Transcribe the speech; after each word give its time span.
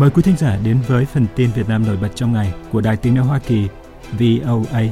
Mời 0.00 0.10
quý 0.10 0.22
thính 0.22 0.36
giả 0.36 0.58
đến 0.64 0.78
với 0.88 1.04
phần 1.04 1.26
tin 1.36 1.50
Việt 1.54 1.68
Nam 1.68 1.86
nổi 1.86 1.96
bật 1.96 2.08
trong 2.14 2.32
ngày 2.32 2.52
của 2.72 2.80
Đài 2.80 2.96
Tiếng 2.96 3.14
nói 3.14 3.24
Hoa 3.24 3.38
Kỳ 3.38 3.68
VOA. 4.12 4.82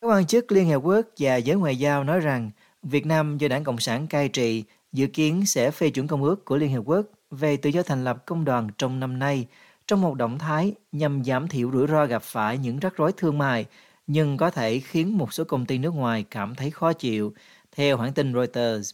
Các 0.00 0.06
quan 0.08 0.26
chức 0.26 0.52
Liên 0.52 0.68
Hợp 0.68 0.78
Quốc 0.78 1.06
và 1.18 1.36
giới 1.36 1.56
ngoại 1.56 1.76
giao 1.76 2.04
nói 2.04 2.20
rằng 2.20 2.50
Việt 2.82 3.06
Nam 3.06 3.38
do 3.38 3.48
Đảng 3.48 3.64
Cộng 3.64 3.78
sản 3.78 4.06
cai 4.06 4.28
trị 4.28 4.64
dự 4.92 5.06
kiến 5.06 5.46
sẽ 5.46 5.70
phê 5.70 5.90
chuẩn 5.90 6.06
công 6.06 6.22
ước 6.22 6.44
của 6.44 6.56
Liên 6.56 6.72
Hợp 6.72 6.82
Quốc 6.84 7.06
về 7.30 7.56
tự 7.56 7.70
do 7.70 7.82
thành 7.82 8.04
lập 8.04 8.26
công 8.26 8.44
đoàn 8.44 8.68
trong 8.78 9.00
năm 9.00 9.18
nay 9.18 9.46
trong 9.86 10.00
một 10.00 10.14
động 10.14 10.38
thái 10.38 10.74
nhằm 10.92 11.24
giảm 11.24 11.48
thiểu 11.48 11.70
rủi 11.72 11.86
ro 11.86 12.06
gặp 12.06 12.22
phải 12.22 12.58
những 12.58 12.78
rắc 12.78 12.96
rối 12.96 13.12
thương 13.16 13.38
mại 13.38 13.66
nhưng 14.06 14.36
có 14.36 14.50
thể 14.50 14.80
khiến 14.80 15.18
một 15.18 15.32
số 15.32 15.44
công 15.44 15.66
ty 15.66 15.78
nước 15.78 15.94
ngoài 15.94 16.24
cảm 16.30 16.54
thấy 16.54 16.70
khó 16.70 16.92
chịu, 16.92 17.32
theo 17.76 17.96
hãng 17.96 18.12
tin 18.12 18.34
Reuters. 18.34 18.90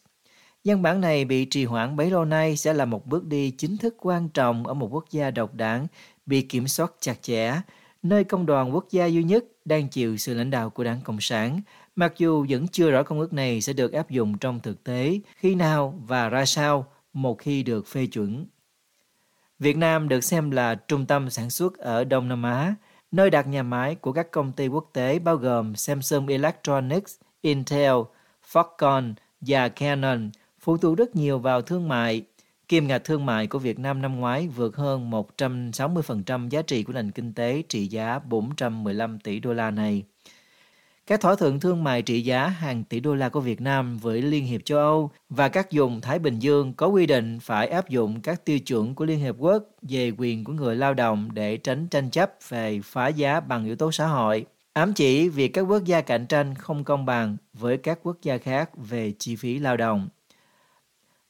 Văn 0.64 0.82
bản 0.82 1.00
này 1.00 1.24
bị 1.24 1.44
trì 1.44 1.64
hoãn 1.64 1.96
bấy 1.96 2.10
lâu 2.10 2.24
nay 2.24 2.56
sẽ 2.56 2.72
là 2.72 2.84
một 2.84 3.06
bước 3.06 3.24
đi 3.24 3.50
chính 3.50 3.76
thức 3.76 3.94
quan 3.98 4.28
trọng 4.28 4.66
ở 4.66 4.74
một 4.74 4.88
quốc 4.92 5.04
gia 5.10 5.30
độc 5.30 5.54
đảng 5.54 5.86
bị 6.26 6.42
kiểm 6.42 6.68
soát 6.68 6.92
chặt 7.00 7.22
chẽ, 7.22 7.60
nơi 8.02 8.24
công 8.24 8.46
đoàn 8.46 8.74
quốc 8.74 8.86
gia 8.90 9.06
duy 9.06 9.24
nhất 9.24 9.44
đang 9.64 9.88
chịu 9.88 10.16
sự 10.16 10.34
lãnh 10.34 10.50
đạo 10.50 10.70
của 10.70 10.84
đảng 10.84 11.00
Cộng 11.04 11.20
sản, 11.20 11.60
mặc 11.96 12.12
dù 12.16 12.46
vẫn 12.48 12.68
chưa 12.68 12.90
rõ 12.90 13.02
công 13.02 13.20
ước 13.20 13.32
này 13.32 13.60
sẽ 13.60 13.72
được 13.72 13.92
áp 13.92 14.10
dụng 14.10 14.38
trong 14.38 14.60
thực 14.60 14.84
tế, 14.84 15.20
khi 15.36 15.54
nào 15.54 15.94
và 16.06 16.28
ra 16.28 16.44
sao 16.44 16.86
một 17.12 17.38
khi 17.38 17.62
được 17.62 17.86
phê 17.86 18.06
chuẩn. 18.06 18.46
Việt 19.58 19.76
Nam 19.76 20.08
được 20.08 20.24
xem 20.24 20.50
là 20.50 20.74
trung 20.74 21.06
tâm 21.06 21.30
sản 21.30 21.50
xuất 21.50 21.78
ở 21.78 22.04
Đông 22.04 22.28
Nam 22.28 22.42
Á, 22.42 22.74
nơi 23.10 23.30
đặt 23.30 23.46
nhà 23.46 23.62
máy 23.62 23.94
của 23.94 24.12
các 24.12 24.30
công 24.30 24.52
ty 24.52 24.68
quốc 24.68 24.90
tế 24.92 25.18
bao 25.18 25.36
gồm 25.36 25.76
Samsung 25.76 26.26
Electronics, 26.26 27.14
Intel, 27.40 27.94
Foxconn 28.52 29.14
và 29.40 29.68
Canon, 29.68 30.30
phụ 30.68 30.76
thuộc 30.76 30.98
rất 30.98 31.16
nhiều 31.16 31.38
vào 31.38 31.62
thương 31.62 31.88
mại. 31.88 32.22
Kim 32.68 32.88
ngạch 32.88 33.04
thương 33.04 33.26
mại 33.26 33.46
của 33.46 33.58
Việt 33.58 33.78
Nam 33.78 34.02
năm 34.02 34.20
ngoái 34.20 34.48
vượt 34.48 34.76
hơn 34.76 35.10
160% 35.10 36.48
giá 36.48 36.62
trị 36.62 36.82
của 36.82 36.92
nền 36.92 37.10
kinh 37.10 37.32
tế 37.32 37.62
trị 37.68 37.86
giá 37.86 38.18
415 38.18 39.18
tỷ 39.18 39.40
đô 39.40 39.52
la 39.52 39.70
này. 39.70 40.02
Các 41.06 41.20
thỏa 41.20 41.34
thuận 41.34 41.60
thương 41.60 41.84
mại 41.84 42.02
trị 42.02 42.20
giá 42.20 42.46
hàng 42.48 42.84
tỷ 42.84 43.00
đô 43.00 43.14
la 43.14 43.28
của 43.28 43.40
Việt 43.40 43.60
Nam 43.60 43.98
với 43.98 44.22
Liên 44.22 44.44
hiệp 44.44 44.64
châu 44.64 44.78
Âu 44.78 45.10
và 45.28 45.48
các 45.48 45.68
vùng 45.72 46.00
Thái 46.00 46.18
Bình 46.18 46.38
Dương 46.38 46.72
có 46.72 46.86
quy 46.86 47.06
định 47.06 47.38
phải 47.42 47.68
áp 47.68 47.88
dụng 47.88 48.20
các 48.20 48.44
tiêu 48.44 48.58
chuẩn 48.58 48.94
của 48.94 49.04
Liên 49.04 49.18
Hiệp 49.18 49.34
Quốc 49.38 49.64
về 49.82 50.12
quyền 50.18 50.44
của 50.44 50.52
người 50.52 50.76
lao 50.76 50.94
động 50.94 51.28
để 51.32 51.56
tránh 51.56 51.86
tranh 51.86 52.10
chấp 52.10 52.32
về 52.48 52.80
phá 52.84 53.08
giá 53.08 53.40
bằng 53.40 53.64
yếu 53.64 53.76
tố 53.76 53.92
xã 53.92 54.06
hội, 54.06 54.46
ám 54.72 54.92
chỉ 54.92 55.28
việc 55.28 55.48
các 55.48 55.62
quốc 55.62 55.84
gia 55.84 56.00
cạnh 56.00 56.26
tranh 56.26 56.54
không 56.54 56.84
công 56.84 57.06
bằng 57.06 57.36
với 57.52 57.76
các 57.76 57.98
quốc 58.02 58.16
gia 58.22 58.38
khác 58.38 58.70
về 58.76 59.12
chi 59.18 59.36
phí 59.36 59.58
lao 59.58 59.76
động. 59.76 60.08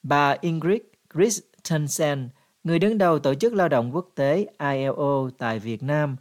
Bà 0.02 0.36
Ingrid 0.41 0.80
Christensen, 1.14 2.28
người 2.64 2.78
đứng 2.78 2.98
đầu 2.98 3.18
Tổ 3.18 3.34
chức 3.34 3.54
Lao 3.54 3.68
động 3.68 3.94
Quốc 3.94 4.08
tế 4.14 4.46
ILO 4.58 5.30
tại 5.38 5.58
Việt 5.58 5.82
Nam, 5.82 6.16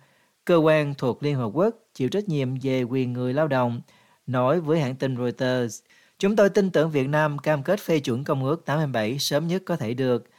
cơ 0.45 0.55
quan 0.55 0.93
thuộc 0.97 1.23
Liên 1.23 1.35
Hợp 1.35 1.49
Quốc 1.53 1.75
chịu 1.93 2.09
trách 2.09 2.29
nhiệm 2.29 2.55
về 2.61 2.83
quyền 2.83 3.13
người 3.13 3.33
lao 3.33 3.47
động, 3.47 3.81
nói 4.27 4.59
với 4.59 4.79
hãng 4.79 4.95
tin 4.95 5.17
Reuters, 5.17 5.81
Chúng 6.19 6.35
tôi 6.35 6.49
tin 6.49 6.69
tưởng 6.69 6.91
Việt 6.91 7.07
Nam 7.07 7.37
cam 7.37 7.63
kết 7.63 7.79
phê 7.79 7.99
chuẩn 7.99 8.23
Công 8.23 8.43
ước 8.43 8.65
87 8.65 9.19
sớm 9.19 9.47
nhất 9.47 9.63
có 9.65 9.75
thể 9.75 9.93
được. 9.93 10.29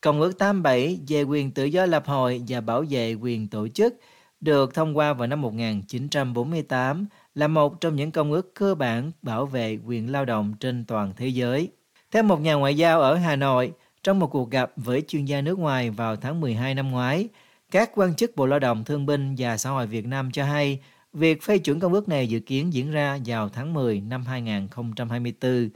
Công 0.00 0.20
ước 0.20 0.38
87 0.38 1.00
về 1.08 1.22
quyền 1.22 1.50
tự 1.50 1.64
do 1.64 1.86
lập 1.86 2.06
hội 2.06 2.42
và 2.48 2.60
bảo 2.60 2.84
vệ 2.90 3.14
quyền 3.14 3.48
tổ 3.48 3.68
chức 3.68 3.94
được 4.40 4.74
thông 4.74 4.96
qua 4.96 5.12
vào 5.12 5.26
năm 5.28 5.42
1948 5.42 7.06
là 7.34 7.48
một 7.48 7.80
trong 7.80 7.96
những 7.96 8.10
công 8.10 8.32
ước 8.32 8.54
cơ 8.54 8.74
bản 8.74 9.12
bảo 9.22 9.46
vệ 9.46 9.78
quyền 9.86 10.12
lao 10.12 10.24
động 10.24 10.54
trên 10.60 10.84
toàn 10.84 11.12
thế 11.16 11.28
giới. 11.28 11.68
Theo 12.10 12.22
một 12.22 12.40
nhà 12.40 12.54
ngoại 12.54 12.76
giao 12.76 13.00
ở 13.00 13.14
Hà 13.14 13.36
Nội, 13.36 13.72
trong 14.02 14.18
một 14.18 14.26
cuộc 14.26 14.50
gặp 14.50 14.72
với 14.76 15.02
chuyên 15.08 15.24
gia 15.24 15.40
nước 15.40 15.58
ngoài 15.58 15.90
vào 15.90 16.16
tháng 16.16 16.40
12 16.40 16.74
năm 16.74 16.90
ngoái, 16.90 17.28
các 17.70 17.90
quan 17.94 18.14
chức 18.14 18.36
Bộ 18.36 18.46
Lao 18.46 18.58
động 18.58 18.84
Thương 18.84 19.06
binh 19.06 19.34
và 19.38 19.56
Xã 19.56 19.70
hội 19.70 19.86
Việt 19.86 20.06
Nam 20.06 20.30
cho 20.32 20.44
hay 20.44 20.80
việc 21.12 21.42
phê 21.42 21.58
chuẩn 21.58 21.80
công 21.80 21.92
ước 21.92 22.08
này 22.08 22.28
dự 22.28 22.40
kiến 22.40 22.72
diễn 22.72 22.90
ra 22.90 23.18
vào 23.26 23.48
tháng 23.48 23.74
10 23.74 24.00
năm 24.00 24.24
2024. 24.26 25.70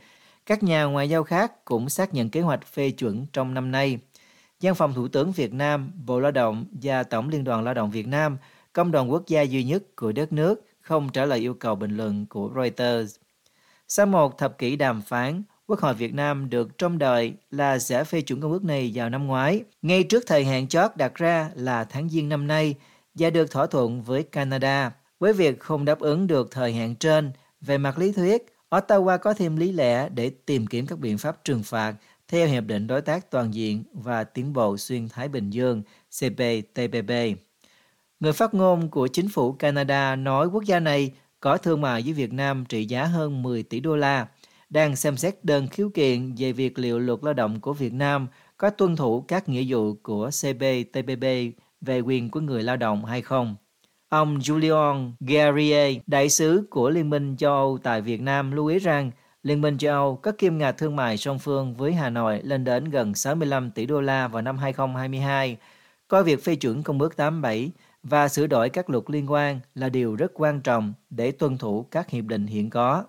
Các 0.47 0.63
nhà 0.63 0.85
ngoại 0.85 1.09
giao 1.09 1.25
khác 1.25 1.65
cũng 1.65 1.89
xác 1.89 2.15
nhận 2.15 2.31
kế 2.31 2.41
hoạch 2.41 2.67
phê 2.67 2.91
chuẩn 2.91 3.27
trong 3.33 3.55
năm 3.55 3.71
nay. 3.71 3.99
Văn 4.61 4.75
phòng 4.75 4.95
Thủ 4.95 5.09
tướng 5.09 5.33
Việt 5.33 5.53
Nam, 5.53 5.93
Bộ 6.07 6.21
Lao 6.21 6.33
động 6.33 6.65
và 6.83 7.03
Tổng 7.03 7.29
Liên 7.29 7.45
đoàn 7.45 7.65
Lao 7.65 7.75
động 7.75 7.91
Việt 7.91 8.07
Nam, 8.07 8.37
công 8.73 8.91
đoàn 8.91 9.13
quốc 9.13 9.23
gia 9.27 9.43
duy 9.43 9.65
nhất 9.65 9.83
của 9.97 10.13
đất 10.13 10.33
nước, 10.33 10.67
không 10.81 11.09
trả 11.13 11.25
lời 11.25 11.39
yêu 11.39 11.55
cầu 11.55 11.75
bình 11.75 11.97
luận 11.97 12.27
của 12.27 12.51
Reuters. 12.55 13.17
Sau 13.89 14.07
một 14.07 14.39
thập 14.39 14.59
kỷ 14.59 14.77
đàm 14.77 15.03
phán, 15.03 15.43
Quốc 15.67 15.81
hội 15.81 15.95
Việt 15.95 16.15
Nam 16.15 16.51
được 16.51 16.79
trông 16.79 16.99
đợi 16.99 17.35
là 17.51 17.79
sẽ 17.79 18.05
phê 18.05 18.21
chuẩn 18.21 18.41
công 18.41 18.53
ước 18.53 18.65
này 18.65 18.93
vào 18.95 19.11
năm 19.11 19.27
ngoái, 19.27 19.65
ngay 19.83 20.03
trước 20.03 20.25
thời 20.27 20.45
hạn 20.45 20.69
chót 20.69 20.91
đặt 20.97 21.15
ra 21.15 21.51
là 21.55 21.85
tháng 21.85 22.09
Giêng 22.09 22.29
năm 22.29 22.47
nay 22.47 22.75
và 23.15 23.31
được 23.31 23.51
thỏa 23.51 23.67
thuận 23.67 24.03
với 24.03 24.23
Canada. 24.23 24.93
Với 25.21 25.33
việc 25.33 25.61
không 25.61 25.85
đáp 25.85 26.01
ứng 26.01 26.27
được 26.27 26.51
thời 26.51 26.73
hạn 26.73 26.95
trên, 26.95 27.33
về 27.61 27.79
mặt 27.79 27.99
lý 27.99 28.13
thuyết, 28.13 28.47
Ottawa 28.71 29.19
có 29.19 29.35
thêm 29.35 29.57
lý 29.57 29.73
lẽ 29.73 30.09
để 30.09 30.31
tìm 30.47 30.67
kiếm 30.67 30.87
các 30.87 30.99
biện 30.99 31.19
pháp 31.19 31.45
trừng 31.45 31.63
phạt 31.63 31.95
theo 32.29 32.47
Hiệp 32.47 32.65
định 32.65 32.87
Đối 32.87 33.01
tác 33.01 33.31
Toàn 33.31 33.55
diện 33.55 33.85
và 33.93 34.25
Tiến 34.25 34.53
bộ 34.53 34.77
Xuyên 34.77 35.09
Thái 35.09 35.29
Bình 35.29 35.51
Dương 35.51 35.83
CPTPP. 36.21 37.11
Người 38.21 38.33
phát 38.33 38.55
ngôn 38.55 38.91
của 38.91 39.09
chính 39.09 39.29
phủ 39.29 39.53
Canada 39.53 40.17
nói 40.17 40.47
quốc 40.47 40.65
gia 40.65 40.81
này 40.81 41.13
có 41.41 41.57
thương 41.57 41.81
mại 41.81 42.03
với 42.03 42.13
Việt 42.13 42.33
Nam 42.33 42.65
trị 42.69 42.85
giá 42.85 43.05
hơn 43.05 43.43
10 43.43 43.63
tỷ 43.63 43.81
đô 43.81 43.97
la, 43.97 44.27
đang 44.75 44.97
xem 44.97 45.17
xét 45.17 45.45
đơn 45.45 45.69
khiếu 45.69 45.91
kiện 45.95 46.35
về 46.39 46.53
việc 46.53 46.79
liệu 46.79 46.99
luật 46.99 47.19
lao 47.23 47.35
động 47.35 47.61
của 47.61 47.73
Việt 47.73 47.93
Nam 47.93 48.27
có 48.57 48.71
tuân 48.71 48.97
thủ 48.97 49.25
các 49.29 49.49
nghĩa 49.49 49.65
vụ 49.69 49.95
của 50.03 50.31
CPTPP 50.31 51.25
về 51.81 52.01
quyền 52.01 52.31
của 52.31 52.41
người 52.41 52.63
lao 52.63 52.77
động 52.77 53.05
hay 53.05 53.23
không. 53.23 53.57
Ông 54.09 54.39
Julian 54.39 55.13
Guerrier, 55.21 55.97
đại 56.07 56.29
sứ 56.29 56.67
của 56.71 56.91
Liên 56.91 57.11
minh 57.11 57.37
châu 57.37 57.53
Âu 57.53 57.79
tại 57.83 58.01
Việt 58.01 58.21
Nam 58.21 58.53
lưu 58.53 58.67
ý 58.67 58.79
rằng 58.79 59.11
Liên 59.43 59.61
minh 59.61 59.79
châu 59.79 59.93
Âu 59.93 60.17
có 60.17 60.33
kim 60.39 60.59
ngạch 60.59 60.79
thương 60.79 60.97
mại 60.97 61.17
song 61.17 61.39
phương 61.39 61.75
với 61.75 61.93
Hà 61.93 62.11
Nội 62.11 62.41
lên 62.43 62.65
đến 62.65 62.85
gần 62.85 63.15
65 63.15 63.71
tỷ 63.71 63.87
đô 63.87 64.01
la 64.01 64.29
vào 64.29 64.43
năm 64.43 64.59
2022, 64.59 65.57
coi 66.09 66.25
việc 66.25 66.45
phê 66.45 66.55
chuẩn 66.55 66.83
Công 66.83 67.01
ước 67.01 67.17
87 67.17 67.71
và 68.03 68.29
sửa 68.29 68.47
đổi 68.47 68.69
các 68.69 68.91
luật 68.91 69.05
liên 69.09 69.33
quan 69.33 69.61
là 69.75 69.89
điều 69.89 70.17
rất 70.17 70.33
quan 70.35 70.61
trọng 70.61 70.93
để 71.11 71.31
tuân 71.31 71.59
thủ 71.59 71.87
các 71.91 72.11
hiệp 72.11 72.25
định 72.25 72.47
hiện 72.47 72.71
có. 72.71 73.05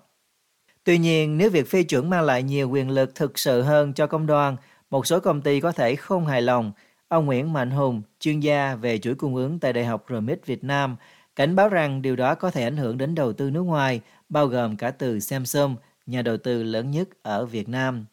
Tuy 0.86 0.98
nhiên, 0.98 1.38
nếu 1.38 1.50
việc 1.50 1.70
phê 1.70 1.82
chuẩn 1.82 2.10
mang 2.10 2.24
lại 2.24 2.42
nhiều 2.42 2.70
quyền 2.70 2.90
lực 2.90 3.14
thực 3.14 3.38
sự 3.38 3.62
hơn 3.62 3.92
cho 3.92 4.06
công 4.06 4.26
đoàn, 4.26 4.56
một 4.90 5.06
số 5.06 5.20
công 5.20 5.42
ty 5.42 5.60
có 5.60 5.72
thể 5.72 5.96
không 5.96 6.26
hài 6.26 6.42
lòng. 6.42 6.72
Ông 7.08 7.26
Nguyễn 7.26 7.52
Mạnh 7.52 7.70
Hùng, 7.70 8.02
chuyên 8.20 8.40
gia 8.40 8.74
về 8.74 8.98
chuỗi 8.98 9.14
cung 9.14 9.34
ứng 9.34 9.58
tại 9.58 9.72
Đại 9.72 9.84
học 9.84 10.04
RMIT 10.08 10.46
Việt 10.46 10.64
Nam, 10.64 10.96
cảnh 11.36 11.56
báo 11.56 11.68
rằng 11.68 12.02
điều 12.02 12.16
đó 12.16 12.34
có 12.34 12.50
thể 12.50 12.64
ảnh 12.64 12.76
hưởng 12.76 12.98
đến 12.98 13.14
đầu 13.14 13.32
tư 13.32 13.50
nước 13.50 13.62
ngoài, 13.62 14.00
bao 14.28 14.46
gồm 14.46 14.76
cả 14.76 14.90
từ 14.90 15.20
Samsung, 15.20 15.76
nhà 16.06 16.22
đầu 16.22 16.36
tư 16.36 16.62
lớn 16.62 16.90
nhất 16.90 17.08
ở 17.22 17.46
Việt 17.46 17.68
Nam. 17.68 18.06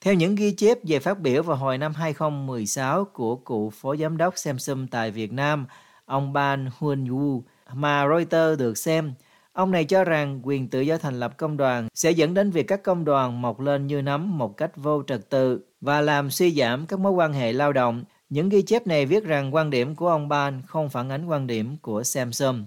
Theo 0.00 0.14
những 0.14 0.34
ghi 0.34 0.52
chép 0.52 0.78
về 0.82 0.98
phát 0.98 1.20
biểu 1.20 1.42
vào 1.42 1.56
hồi 1.56 1.78
năm 1.78 1.94
2016 1.94 3.04
của 3.04 3.36
cựu 3.36 3.70
phó 3.70 3.96
giám 3.96 4.16
đốc 4.16 4.38
Samsung 4.38 4.86
tại 4.90 5.10
Việt 5.10 5.32
Nam, 5.32 5.66
ông 6.04 6.32
Ban 6.32 6.70
Huân 6.78 7.04
Wu, 7.04 7.42
mà 7.74 8.08
Reuters 8.08 8.60
được 8.60 8.78
xem, 8.78 9.14
Ông 9.52 9.70
này 9.70 9.84
cho 9.84 10.04
rằng 10.04 10.40
quyền 10.42 10.68
tự 10.68 10.80
do 10.80 10.98
thành 10.98 11.20
lập 11.20 11.34
công 11.36 11.56
đoàn 11.56 11.88
sẽ 11.94 12.10
dẫn 12.10 12.34
đến 12.34 12.50
việc 12.50 12.68
các 12.68 12.82
công 12.82 13.04
đoàn 13.04 13.42
mọc 13.42 13.60
lên 13.60 13.86
như 13.86 14.02
nấm 14.02 14.38
một 14.38 14.56
cách 14.56 14.76
vô 14.76 15.02
trật 15.06 15.30
tự 15.30 15.60
và 15.80 16.00
làm 16.00 16.30
suy 16.30 16.50
giảm 16.54 16.86
các 16.86 16.98
mối 16.98 17.12
quan 17.12 17.32
hệ 17.32 17.52
lao 17.52 17.72
động. 17.72 18.04
Những 18.28 18.48
ghi 18.48 18.62
chép 18.62 18.86
này 18.86 19.06
viết 19.06 19.24
rằng 19.24 19.54
quan 19.54 19.70
điểm 19.70 19.94
của 19.94 20.08
ông 20.08 20.28
Ban 20.28 20.62
không 20.66 20.88
phản 20.88 21.10
ánh 21.10 21.26
quan 21.26 21.46
điểm 21.46 21.76
của 21.82 22.02
Samsung. 22.02 22.66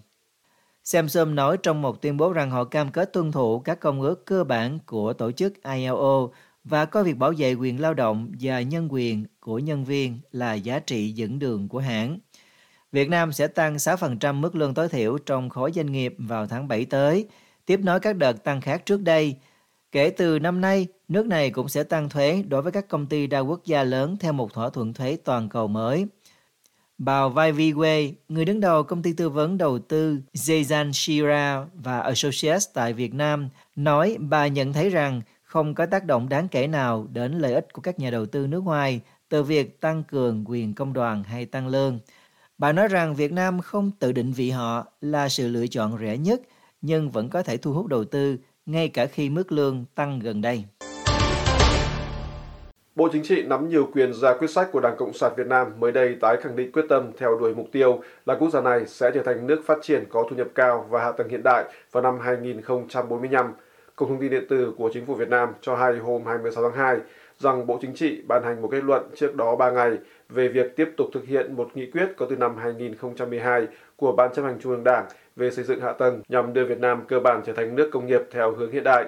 Samsung 0.84 1.36
nói 1.36 1.58
trong 1.64 1.82
một 1.82 2.02
tuyên 2.02 2.18
bố 2.18 2.34
rằng 2.34 2.52
họ 2.52 2.64
cam 2.64 2.92
kết 2.92 3.14
tuân 3.14 3.32
thủ 3.32 3.60
các 3.60 3.80
công 3.80 4.02
ước 4.02 4.26
cơ 4.26 4.44
bản 4.44 4.80
của 4.86 5.14
tổ 5.14 5.32
chức 5.32 5.54
ILO 5.64 6.28
và 6.64 6.86
coi 6.86 7.04
việc 7.04 7.18
bảo 7.18 7.34
vệ 7.38 7.54
quyền 7.54 7.82
lao 7.82 7.94
động 7.94 8.32
và 8.42 8.62
nhân 8.62 8.88
quyền 8.92 9.26
của 9.40 9.60
nhân 9.60 9.86
viên 9.86 10.20
là 10.32 10.54
giá 10.54 10.80
trị 10.80 11.12
dẫn 11.12 11.40
đường 11.40 11.68
của 11.68 11.80
hãng. 11.80 12.20
Việt 12.94 13.10
Nam 13.10 13.32
sẽ 13.32 13.48
tăng 13.48 13.76
6% 13.76 14.34
mức 14.34 14.56
lương 14.56 14.74
tối 14.74 14.90
thiểu 14.90 15.18
trong 15.18 15.50
khối 15.50 15.72
doanh 15.72 15.92
nghiệp 15.92 16.16
vào 16.18 16.48
tháng 16.48 16.68
7 16.68 16.86
tới, 16.86 17.28
tiếp 17.66 17.80
nối 17.84 18.00
các 18.00 18.18
đợt 18.18 18.44
tăng 18.44 18.62
khác 18.62 18.86
trước 18.86 19.02
đây. 19.02 19.36
Kể 19.92 20.10
từ 20.10 20.40
năm 20.40 20.62
nay, 20.62 20.88
nước 21.08 21.28
này 21.28 21.50
cũng 21.50 21.70
sẽ 21.70 21.84
tăng 21.84 22.10
thuế 22.10 22.44
đối 22.48 22.62
với 22.62 22.72
các 22.72 22.88
công 22.88 23.06
ty 23.06 23.28
đa 23.28 23.40
quốc 23.40 23.66
gia 23.66 23.84
lớn 23.84 24.18
theo 24.20 24.34
một 24.34 24.54
thỏa 24.54 24.70
thuận 24.70 24.94
thuế 24.94 25.18
toàn 25.24 25.50
cầu 25.50 25.68
mới. 25.68 26.08
Bà 26.98 27.28
Vai 27.28 27.54
Viwe, 27.54 28.12
người 28.30 28.46
đứng 28.46 28.60
đầu 28.60 28.84
công 28.84 29.02
ty 29.02 29.14
tư 29.14 29.30
vấn 29.30 29.58
đầu 29.58 29.80
tư 29.80 30.20
Zezan 30.34 30.92
Shira 30.92 31.66
và 31.74 32.00
Associates 32.00 32.68
tại 32.74 32.94
Việt 32.94 33.14
Nam, 33.14 33.50
nói 33.76 34.18
bà 34.20 34.48
nhận 34.48 34.74
thấy 34.74 34.90
rằng 34.90 35.22
không 35.44 35.76
có 35.76 35.86
tác 35.86 36.06
động 36.06 36.30
đáng 36.30 36.48
kể 36.48 36.68
nào 36.68 37.08
đến 37.12 37.40
lợi 37.40 37.54
ích 37.54 37.74
của 37.74 37.82
các 37.82 38.00
nhà 38.00 38.10
đầu 38.10 38.26
tư 38.26 38.48
nước 38.48 38.64
ngoài 38.64 39.02
từ 39.30 39.44
việc 39.44 39.82
tăng 39.82 40.04
cường 40.04 40.44
quyền 40.48 40.74
công 40.74 40.94
đoàn 40.94 41.24
hay 41.24 41.46
tăng 41.46 41.68
lương. 41.68 42.00
Bà 42.64 42.72
nói 42.72 42.88
rằng 42.88 43.16
Việt 43.16 43.32
Nam 43.32 43.62
không 43.62 43.92
tự 44.00 44.12
định 44.12 44.34
vị 44.36 44.50
họ 44.50 44.86
là 45.02 45.30
sự 45.30 45.48
lựa 45.48 45.68
chọn 45.68 45.98
rẻ 46.02 46.18
nhất, 46.18 46.42
nhưng 46.82 47.12
vẫn 47.12 47.30
có 47.30 47.44
thể 47.44 47.58
thu 47.58 47.74
hút 47.74 47.88
đầu 47.88 48.04
tư 48.04 48.38
ngay 48.66 48.90
cả 48.90 49.06
khi 49.06 49.30
mức 49.30 49.52
lương 49.52 49.86
tăng 49.96 50.20
gần 50.20 50.42
đây. 50.42 50.64
Bộ 52.96 53.10
Chính 53.14 53.24
trị 53.24 53.44
nắm 53.44 53.70
nhiều 53.70 53.90
quyền 53.94 54.14
ra 54.14 54.34
quyết 54.34 54.50
sách 54.50 54.70
của 54.72 54.80
Đảng 54.80 54.96
Cộng 54.98 55.14
sản 55.14 55.32
Việt 55.38 55.48
Nam 55.48 55.68
mới 55.80 55.92
đây 55.92 56.16
tái 56.22 56.38
khẳng 56.42 56.56
định 56.56 56.72
quyết 56.72 56.86
tâm 56.90 57.12
theo 57.18 57.38
đuổi 57.40 57.56
mục 57.56 57.68
tiêu 57.72 58.02
là 58.26 58.36
quốc 58.36 58.50
gia 58.50 58.62
này 58.62 58.86
sẽ 58.88 59.12
trở 59.14 59.24
thành 59.24 59.48
nước 59.48 59.62
phát 59.66 59.78
triển 59.82 60.04
có 60.10 60.28
thu 60.30 60.36
nhập 60.36 60.48
cao 60.56 60.86
và 60.90 61.04
hạ 61.04 61.12
tầng 61.12 61.30
hiện 61.30 61.42
đại 61.44 61.64
vào 61.92 62.04
năm 62.04 62.20
2045. 62.20 63.54
Cổng 63.96 64.10
thông 64.10 64.20
tin 64.20 64.32
điện 64.32 64.46
tử 64.50 64.74
của 64.78 64.90
Chính 64.94 65.06
phủ 65.06 65.16
Việt 65.16 65.30
Nam 65.30 65.50
cho 65.62 65.76
hay 65.76 65.98
hôm 65.98 66.26
26 66.26 66.64
tháng 66.64 66.80
2 66.80 66.98
rằng 67.44 67.68
Bộ 67.68 67.80
Chính 67.82 67.94
trị 67.94 68.22
ban 68.28 68.44
hành 68.44 68.62
một 68.62 68.68
kết 68.72 68.84
luận 68.84 69.04
trước 69.16 69.36
đó 69.36 69.56
3 69.56 69.72
ngày 69.72 69.98
về 70.30 70.48
việc 70.48 70.76
tiếp 70.76 70.90
tục 70.98 71.08
thực 71.14 71.26
hiện 71.26 71.56
một 71.56 71.70
nghị 71.74 71.92
quyết 71.92 72.08
có 72.18 72.26
từ 72.30 72.36
năm 72.36 72.58
2012 72.58 73.68
của 73.96 74.12
Ban 74.12 74.34
chấp 74.34 74.42
hành 74.42 74.60
Trung 74.62 74.72
ương 74.72 74.84
Đảng 74.84 75.06
về 75.36 75.52
xây 75.52 75.66
dựng 75.66 75.82
hạ 75.82 75.94
tầng 75.94 76.22
nhằm 76.30 76.54
đưa 76.54 76.66
Việt 76.66 76.80
Nam 76.80 77.04
cơ 77.08 77.20
bản 77.20 77.42
trở 77.46 77.54
thành 77.54 77.76
nước 77.76 77.90
công 77.92 78.08
nghiệp 78.08 78.22
theo 78.32 78.52
hướng 78.52 78.72
hiện 78.72 78.84
đại. 78.84 79.06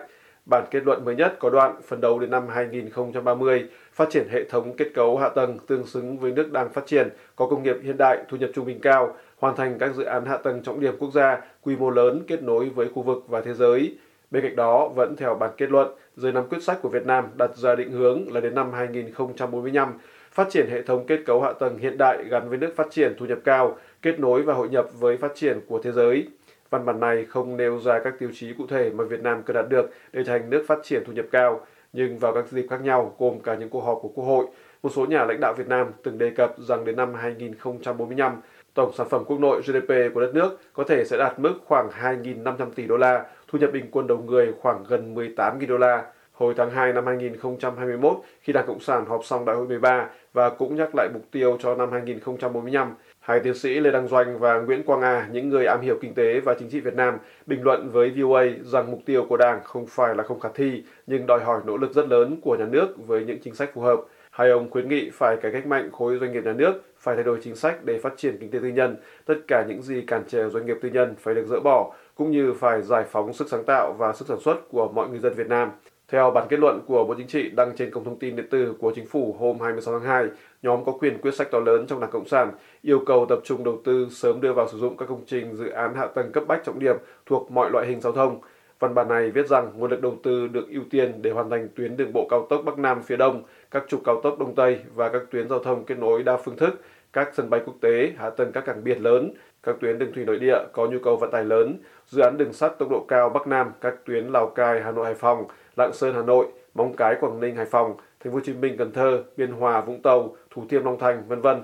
Bản 0.50 0.66
kết 0.72 0.84
luận 0.86 1.06
mới 1.06 1.16
nhất 1.16 1.36
có 1.40 1.50
đoạn 1.50 1.82
phấn 1.88 2.02
đấu 2.02 2.20
đến 2.20 2.32
năm 2.32 2.48
2030 2.48 3.66
phát 3.94 4.10
triển 4.10 4.28
hệ 4.32 4.44
thống 4.50 4.74
kết 4.78 4.88
cấu 4.94 5.18
hạ 5.18 5.30
tầng 5.30 5.58
tương 5.68 5.86
xứng 5.86 6.18
với 6.18 6.32
nước 6.32 6.52
đang 6.52 6.70
phát 6.70 6.86
triển, 6.86 7.10
có 7.36 7.48
công 7.48 7.64
nghiệp 7.64 7.76
hiện 7.84 7.98
đại, 7.98 8.18
thu 8.30 8.38
nhập 8.38 8.50
trung 8.54 8.66
bình 8.66 8.80
cao, 8.82 9.16
hoàn 9.40 9.56
thành 9.56 9.78
các 9.80 9.96
dự 9.96 10.04
án 10.04 10.26
hạ 10.26 10.38
tầng 10.38 10.64
trọng 10.64 10.80
điểm 10.80 10.96
quốc 11.00 11.12
gia, 11.14 11.42
quy 11.62 11.76
mô 11.76 11.90
lớn 11.90 12.24
kết 12.28 12.44
nối 12.44 12.70
với 12.70 12.88
khu 12.94 13.02
vực 13.02 13.24
và 13.28 13.42
thế 13.42 13.54
giới. 13.54 13.98
Bên 14.32 14.44
cạnh 14.44 14.56
đó, 14.56 14.88
vẫn 14.96 15.16
theo 15.18 15.36
bản 15.36 15.52
kết 15.58 15.72
luận, 15.72 15.88
dưới 16.16 16.32
năm 16.32 16.44
quyết 16.50 16.64
sách 16.64 16.80
của 16.82 16.90
Việt 16.90 17.06
Nam 17.06 17.26
đặt 17.38 17.56
ra 17.56 17.76
định 17.76 17.92
hướng 17.92 18.34
là 18.34 18.42
đến 18.42 18.56
năm 18.56 18.74
2045, 18.74 19.94
phát 20.32 20.48
triển 20.50 20.70
hệ 20.70 20.82
thống 20.82 21.06
kết 21.08 21.20
cấu 21.26 21.42
hạ 21.42 21.54
tầng 21.54 21.78
hiện 21.78 21.98
đại 21.98 22.24
gắn 22.30 22.50
với 22.50 22.58
nước 22.58 22.74
phát 22.76 22.88
triển 22.92 23.14
thu 23.18 23.26
nhập 23.26 23.40
cao, 23.44 23.78
kết 24.02 24.20
nối 24.20 24.42
và 24.42 24.54
hội 24.54 24.70
nhập 24.70 24.88
với 25.00 25.18
phát 25.18 25.32
triển 25.36 25.60
của 25.68 25.80
thế 25.84 25.92
giới. 25.92 26.28
Văn 26.70 26.86
bản 26.86 27.00
này 27.00 27.26
không 27.26 27.58
nêu 27.58 27.80
ra 27.80 28.00
các 28.00 28.14
tiêu 28.20 28.30
chí 28.34 28.54
cụ 28.58 28.68
thể 28.68 28.90
mà 28.90 29.04
Việt 29.04 29.22
Nam 29.22 29.44
cần 29.46 29.56
đạt 29.56 29.66
được 29.70 29.90
để 30.14 30.24
thành 30.24 30.50
nước 30.50 30.64
phát 30.68 30.80
triển 30.84 31.04
thu 31.06 31.14
nhập 31.14 31.26
cao, 31.32 31.66
nhưng 31.94 32.20
vào 32.20 32.34
các 32.34 32.48
dịp 32.48 32.68
khác 32.70 32.82
nhau 32.82 33.16
gồm 33.20 33.40
cả 33.40 33.56
những 33.56 33.70
cuộc 33.70 33.82
họp 33.82 34.00
của 34.02 34.08
Quốc 34.08 34.24
hội, 34.24 34.46
một 34.84 34.90
số 34.96 35.06
nhà 35.06 35.26
lãnh 35.26 35.40
đạo 35.42 35.54
Việt 35.58 35.68
Nam 35.68 35.88
từng 36.04 36.18
đề 36.18 36.30
cập 36.30 36.56
rằng 36.58 36.86
đến 36.86 36.96
năm 36.96 37.14
2045, 37.14 38.42
tổng 38.74 38.92
sản 38.98 39.08
phẩm 39.10 39.24
quốc 39.26 39.40
nội 39.40 39.62
GDP 39.62 40.14
của 40.14 40.22
đất 40.22 40.32
nước 40.34 40.60
có 40.74 40.84
thể 40.84 41.06
sẽ 41.06 41.18
đạt 41.18 41.40
mức 41.40 41.54
khoảng 41.66 41.90
2.500 41.90 42.72
tỷ 42.76 42.86
đô 42.86 42.98
la, 42.98 43.26
thu 43.56 43.60
nhập 43.60 43.72
bình 43.74 43.88
quân 43.92 44.08
đầu 44.08 44.18
người 44.18 44.54
khoảng 44.60 44.84
gần 44.88 45.16
18.000 45.16 45.68
đô 45.68 45.78
la. 45.78 46.04
Hồi 46.34 46.54
tháng 46.58 46.72
2 46.72 46.94
năm 46.94 47.06
2021, 47.06 48.18
khi 48.42 48.54
Đảng 48.54 48.66
Cộng 48.68 48.80
sản 48.80 49.06
họp 49.06 49.26
xong 49.26 49.46
đại 49.46 49.56
hội 49.56 49.68
13 49.68 50.10
và 50.34 50.50
cũng 50.50 50.76
nhắc 50.76 50.90
lại 50.96 51.10
mục 51.14 51.22
tiêu 51.32 51.58
cho 51.60 51.76
năm 51.76 51.92
2045, 51.92 52.94
hai 53.20 53.40
tiến 53.40 53.54
sĩ 53.54 53.80
Lê 53.80 53.92
Đăng 53.92 54.08
Doanh 54.08 54.40
và 54.40 54.60
Nguyễn 54.60 54.84
Quang 54.84 55.02
A, 55.02 55.28
những 55.32 55.50
người 55.50 55.66
am 55.66 55.82
hiểu 55.82 55.98
kinh 56.02 56.14
tế 56.14 56.40
và 56.40 56.54
chính 56.60 56.70
trị 56.70 56.80
Việt 56.80 56.96
Nam, 56.96 57.18
bình 57.46 57.64
luận 57.64 57.90
với 57.90 58.14
VOA 58.18 58.44
rằng 58.62 58.92
mục 58.92 59.00
tiêu 59.06 59.26
của 59.30 59.38
Đảng 59.38 59.64
không 59.64 59.86
phải 59.88 60.16
là 60.16 60.24
không 60.24 60.40
khả 60.40 60.50
thi, 60.54 60.84
nhưng 61.08 61.26
đòi 61.26 61.40
hỏi 61.44 61.62
nỗ 61.66 61.78
lực 61.78 61.94
rất 61.94 62.08
lớn 62.08 62.38
của 62.42 62.56
nhà 62.60 62.66
nước 62.66 63.08
với 63.08 63.26
những 63.26 63.40
chính 63.44 63.56
sách 63.56 63.70
phù 63.74 63.82
hợp. 63.82 64.00
Hai 64.32 64.50
ông 64.50 64.70
khuyến 64.70 64.90
nghị 64.90 65.10
phải 65.14 65.38
cải 65.38 65.52
cách 65.52 65.68
mạnh 65.68 65.90
khối 65.92 66.18
doanh 66.18 66.32
nghiệp 66.32 66.44
nhà 66.46 66.54
nước, 66.54 66.74
phải 67.00 67.16
thay 67.16 67.24
đổi 67.24 67.40
chính 67.44 67.56
sách 67.56 67.86
để 67.86 68.00
phát 68.00 68.14
triển 68.18 68.38
kinh 68.38 68.52
tế 68.52 68.60
tư 68.62 68.68
nhân. 68.68 68.96
Tất 69.26 69.36
cả 69.48 69.66
những 69.68 69.82
gì 69.82 70.02
cản 70.02 70.24
trở 70.28 70.50
doanh 70.50 70.66
nghiệp 70.66 70.78
tư 70.82 70.90
nhân 70.90 71.16
phải 71.20 71.36
được 71.36 71.48
dỡ 71.48 71.60
bỏ, 71.60 71.94
cũng 72.16 72.32
như 72.32 72.54
phải 72.54 72.82
giải 72.82 73.04
phóng 73.12 73.34
sức 73.34 73.48
sáng 73.50 73.64
tạo 73.64 73.94
và 73.98 74.14
sức 74.14 74.28
sản 74.28 74.40
xuất 74.40 74.70
của 74.70 74.88
mọi 74.88 75.10
người 75.10 75.20
dân 75.20 75.34
Việt 75.34 75.48
Nam. 75.48 75.72
Theo 76.08 76.32
bản 76.32 76.48
kết 76.50 76.60
luận 76.60 76.82
của 76.88 77.04
Bộ 77.04 77.14
Chính 77.18 77.28
trị 77.28 77.50
đăng 77.50 77.76
trên 77.76 77.92
cổng 77.92 78.04
thông 78.04 78.20
tin 78.20 78.36
điện 78.36 78.48
tử 78.52 78.74
của 78.80 78.92
Chính 78.96 79.06
phủ 79.06 79.36
hôm 79.40 79.60
26 79.60 80.00
tháng 80.00 80.10
2, 80.10 80.26
nhóm 80.62 80.86
có 80.86 80.92
quyền 80.92 81.22
quyết 81.22 81.36
sách 81.36 81.52
to 81.52 81.60
lớn 81.60 81.88
trong 81.88 82.00
Đảng 82.00 82.12
Cộng 82.12 82.28
sản 82.28 82.52
yêu 82.82 83.00
cầu 83.06 83.26
tập 83.30 83.40
trung 83.44 83.64
đầu 83.64 83.82
tư 83.84 84.08
sớm 84.12 84.42
đưa 84.42 84.54
vào 84.54 84.68
sử 84.68 84.78
dụng 84.78 84.98
các 84.98 85.06
công 85.10 85.24
trình 85.28 85.56
dự 85.56 85.70
án 85.70 85.96
hạ 85.96 86.08
tầng 86.08 86.32
cấp 86.32 86.44
bách 86.48 86.64
trọng 86.66 86.80
điểm 86.80 86.96
thuộc 87.26 87.52
mọi 87.52 87.72
loại 87.72 87.88
hình 87.88 88.02
giao 88.02 88.14
thông. 88.14 88.40
Văn 88.80 88.94
bản 88.96 89.08
này 89.08 89.32
viết 89.32 89.48
rằng 89.48 89.72
nguồn 89.76 89.92
lực 89.92 90.02
đầu 90.02 90.18
tư 90.24 90.48
được 90.48 90.70
ưu 90.70 90.84
tiên 90.90 91.22
để 91.22 91.32
hoàn 91.32 91.50
thành 91.50 91.68
tuyến 91.76 91.98
đường 91.98 92.14
bộ 92.14 92.28
cao 92.30 92.48
tốc 92.50 92.62
Bắc 92.66 92.78
Nam 92.78 93.04
phía 93.04 93.18
Đông, 93.18 93.44
các 93.72 93.84
trục 93.88 94.02
cao 94.04 94.22
tốc 94.24 94.40
Đông 94.40 94.56
Tây 94.56 94.80
và 94.96 95.10
các 95.10 95.22
tuyến 95.32 95.50
giao 95.50 95.60
thông 95.60 95.86
kết 95.86 95.98
nối 95.98 96.24
đa 96.24 96.38
phương 96.38 96.58
thức, 96.58 96.82
các 97.16 97.30
sân 97.34 97.50
bay 97.50 97.62
quốc 97.66 97.76
tế, 97.82 98.12
hạ 98.18 98.30
tầng 98.30 98.52
các 98.52 98.66
cảng 98.66 98.84
biển 98.84 99.04
lớn, 99.04 99.32
các 99.64 99.76
tuyến 99.82 100.00
đường 100.00 100.12
thủy 100.14 100.26
nội 100.26 100.40
địa 100.40 100.58
có 100.74 100.88
nhu 100.88 100.98
cầu 101.04 101.18
vận 101.18 101.32
tải 101.32 101.46
lớn, 101.46 101.78
dự 102.08 102.22
án 102.22 102.38
đường 102.38 102.54
sắt 102.54 102.80
tốc 102.80 102.90
độ 102.90 103.06
cao 103.08 103.30
Bắc 103.30 103.48
Nam, 103.48 103.72
các 103.82 103.96
tuyến 104.06 104.28
Lào 104.28 104.48
Cai, 104.48 104.82
Hà 104.82 104.92
Nội, 104.92 105.06
Hải 105.06 105.16
Phòng, 105.16 105.46
Lạng 105.76 105.94
Sơn, 105.94 106.14
Hà 106.16 106.22
Nội, 106.22 106.48
Móng 106.74 106.94
Cái, 106.98 107.16
Quảng 107.22 107.40
Ninh, 107.40 107.56
Hải 107.56 107.66
Phòng, 107.66 107.96
Thành 108.24 108.34
phố 108.34 108.36
Hồ 108.36 108.42
Chí 108.46 108.54
Minh, 108.54 108.78
Cần 108.78 108.92
Thơ, 108.92 109.24
Biên 109.38 109.52
Hòa, 109.52 109.82
Vũng 109.82 110.02
Tàu, 110.02 110.36
Thủ 110.52 110.64
Thiêm, 110.70 110.84
Long 110.84 111.00
Thành, 111.00 111.24
vân 111.28 111.42
vân. 111.42 111.62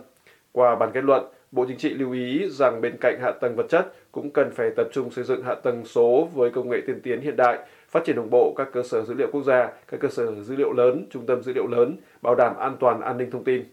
Qua 0.51 0.75
bản 0.75 0.91
kết 0.93 1.03
luận, 1.03 1.23
Bộ 1.51 1.65
Chính 1.67 1.77
trị 1.77 1.89
lưu 1.89 2.11
ý 2.11 2.49
rằng 2.49 2.81
bên 2.81 2.97
cạnh 3.01 3.19
hạ 3.21 3.31
tầng 3.31 3.55
vật 3.55 3.65
chất 3.69 3.93
cũng 4.11 4.29
cần 4.29 4.51
phải 4.51 4.69
tập 4.75 4.87
trung 4.91 5.11
xây 5.11 5.23
dựng 5.23 5.43
hạ 5.43 5.55
tầng 5.55 5.85
số 5.85 6.29
với 6.33 6.49
công 6.49 6.69
nghệ 6.69 6.77
tiên 6.87 6.99
tiến 7.03 7.21
hiện 7.21 7.35
đại, 7.35 7.59
phát 7.89 8.03
triển 8.05 8.15
đồng 8.15 8.29
bộ 8.29 8.53
các 8.57 8.67
cơ 8.73 8.83
sở 8.83 9.03
dữ 9.03 9.13
liệu 9.13 9.27
quốc 9.31 9.43
gia, 9.43 9.69
các 9.87 9.99
cơ 9.99 10.07
sở 10.07 10.31
dữ 10.41 10.55
liệu 10.55 10.73
lớn, 10.73 11.05
trung 11.09 11.25
tâm 11.25 11.43
dữ 11.43 11.53
liệu 11.53 11.67
lớn, 11.67 11.97
bảo 12.21 12.35
đảm 12.35 12.57
an 12.57 12.75
toàn 12.79 13.01
an 13.01 13.17
ninh 13.17 13.31
thông 13.31 13.43
tin. 13.43 13.63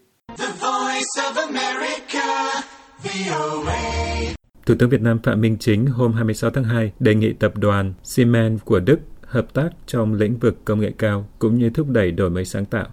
Thủ 4.65 4.75
tướng 4.79 4.89
Việt 4.89 5.01
Nam 5.01 5.19
Phạm 5.23 5.41
Minh 5.41 5.57
Chính 5.59 5.85
hôm 5.85 6.13
26 6.13 6.49
tháng 6.51 6.63
2 6.63 6.91
đề 6.99 7.15
nghị 7.15 7.33
tập 7.33 7.57
đoàn 7.57 7.93
Siemens 8.03 8.61
của 8.65 8.79
Đức 8.79 8.99
hợp 9.25 9.53
tác 9.53 9.69
trong 9.85 10.13
lĩnh 10.13 10.37
vực 10.37 10.65
công 10.65 10.79
nghệ 10.79 10.93
cao 10.97 11.29
cũng 11.39 11.55
như 11.55 11.69
thúc 11.69 11.89
đẩy 11.89 12.11
đổi 12.11 12.29
mới 12.29 12.45
sáng 12.45 12.65
tạo. 12.65 12.87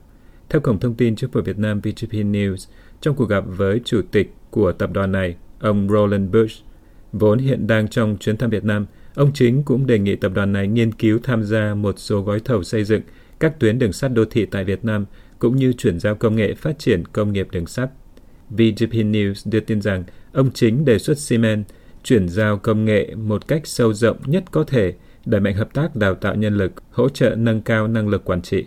Theo 0.49 0.61
Cổng 0.61 0.81
Thông 0.81 0.95
tin 0.95 1.17
Chính 1.17 1.31
phủ 1.31 1.41
Việt 1.41 1.59
Nam 1.59 1.81
VGP 1.81 2.13
News, 2.13 2.69
trong 3.01 3.17
cuộc 3.17 3.29
gặp 3.29 3.45
với 3.47 3.81
chủ 3.85 4.03
tịch 4.11 4.35
của 4.51 4.73
tập 4.73 4.91
đoàn 4.93 5.13
này, 5.13 5.37
ông 5.61 5.89
Roland 5.91 6.31
Bush, 6.33 6.65
vốn 7.13 7.39
hiện 7.39 7.67
đang 7.67 7.89
trong 7.89 8.17
chuyến 8.21 8.37
thăm 8.37 8.51
Việt 8.51 8.65
Nam, 8.65 8.87
ông 9.15 9.33
Chính 9.35 9.63
cũng 9.63 9.87
đề 9.87 9.99
nghị 9.99 10.17
tập 10.17 10.33
đoàn 10.35 10.53
này 10.53 10.69
nghiên 10.69 10.93
cứu 10.93 11.19
tham 11.23 11.43
gia 11.45 11.75
một 11.75 11.95
số 11.99 12.21
gói 12.21 12.41
thầu 12.41 12.63
xây 12.63 12.85
dựng 12.85 13.03
các 13.41 13.61
tuyến 13.61 13.79
đường 13.79 13.93
sắt 13.93 14.13
đô 14.13 14.25
thị 14.25 14.47
tại 14.47 14.65
Việt 14.65 14.85
Nam 14.85 15.07
cũng 15.39 15.57
như 15.57 15.73
chuyển 15.73 16.01
giao 16.01 16.15
công 16.15 16.37
nghệ 16.37 16.55
phát 16.55 16.79
triển 16.79 17.05
công 17.07 17.33
nghiệp 17.33 17.49
đường 17.51 17.67
sắt. 17.67 17.91
VGP 18.51 18.93
News 18.93 19.51
đưa 19.51 19.61
tin 19.61 19.81
rằng 19.81 20.05
ông 20.33 20.51
Chính 20.55 20.85
đề 20.85 20.99
xuất 20.99 21.19
Siemens 21.19 21.67
chuyển 22.03 22.29
giao 22.29 22.59
công 22.59 22.85
nghệ 22.85 23.15
một 23.15 23.49
cách 23.49 23.67
sâu 23.67 23.93
rộng 23.93 24.17
nhất 24.27 24.45
có 24.51 24.65
thể– 24.65 24.95
đẩy 25.27 25.41
mạnh 25.41 25.55
hợp 25.55 25.75
tác 25.75 25.97
đào 25.97 26.15
tạo 26.15 26.35
nhân 26.35 26.57
lực, 26.57 26.73
hỗ 26.91 27.09
trợ 27.09 27.35
nâng 27.39 27.63
cao 27.63 27.89
năng 27.89 28.09
lực 28.09 28.25
quản 28.25 28.43
trị. 28.43 28.67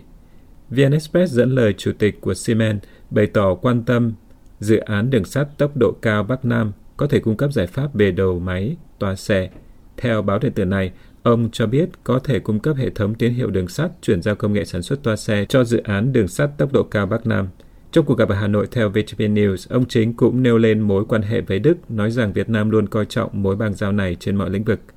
VN 0.70 0.92
Express 0.92 1.32
dẫn 1.32 1.54
lời 1.54 1.74
chủ 1.78 1.92
tịch 1.98 2.20
của 2.20 2.34
Siemens 2.34 2.82
bày 3.10 3.26
tỏ 3.26 3.54
quan 3.54 3.82
tâm 3.84 4.12
dự 4.60 4.76
án 4.76 5.10
đường 5.10 5.24
sắt 5.24 5.58
tốc 5.58 5.76
độ 5.76 5.92
cao 6.02 6.22
Bắc 6.22 6.44
Nam 6.44 6.72
có 6.96 7.06
thể 7.06 7.20
cung 7.20 7.36
cấp 7.36 7.52
giải 7.52 7.66
pháp 7.66 7.94
bề 7.94 8.10
đầu 8.10 8.38
máy, 8.38 8.76
toa 8.98 9.16
xe. 9.16 9.50
Theo 9.96 10.22
báo 10.22 10.38
điện 10.38 10.52
tử 10.52 10.64
này, 10.64 10.90
ông 11.22 11.48
cho 11.52 11.66
biết 11.66 11.88
có 12.04 12.18
thể 12.18 12.38
cung 12.38 12.60
cấp 12.60 12.76
hệ 12.76 12.90
thống 12.90 13.14
tín 13.14 13.32
hiệu 13.32 13.50
đường 13.50 13.68
sắt 13.68 13.90
chuyển 14.02 14.22
giao 14.22 14.34
công 14.34 14.52
nghệ 14.52 14.64
sản 14.64 14.82
xuất 14.82 15.02
toa 15.02 15.16
xe 15.16 15.44
cho 15.48 15.64
dự 15.64 15.80
án 15.84 16.12
đường 16.12 16.28
sắt 16.28 16.58
tốc 16.58 16.72
độ 16.72 16.82
cao 16.82 17.06
Bắc 17.06 17.26
Nam. 17.26 17.48
Trong 17.92 18.04
cuộc 18.04 18.18
gặp 18.18 18.28
ở 18.28 18.34
Hà 18.34 18.48
Nội 18.48 18.66
theo 18.70 18.88
VTV 18.88 19.22
News, 19.22 19.66
ông 19.68 19.88
Chính 19.88 20.14
cũng 20.14 20.42
nêu 20.42 20.58
lên 20.58 20.80
mối 20.80 21.04
quan 21.08 21.22
hệ 21.22 21.40
với 21.40 21.58
Đức, 21.58 21.90
nói 21.90 22.10
rằng 22.10 22.32
Việt 22.32 22.48
Nam 22.48 22.70
luôn 22.70 22.86
coi 22.86 23.06
trọng 23.06 23.42
mối 23.42 23.56
bang 23.56 23.74
giao 23.74 23.92
này 23.92 24.16
trên 24.20 24.36
mọi 24.36 24.50
lĩnh 24.50 24.64
vực– 24.64 24.80